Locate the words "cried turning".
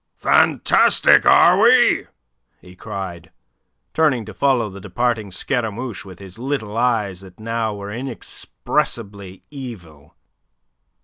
2.75-4.25